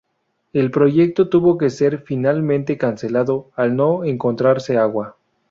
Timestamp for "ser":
1.69-2.01